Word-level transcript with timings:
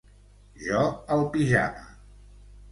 Jo, 0.67 0.81
el 1.17 1.23
pijama. 1.37 1.87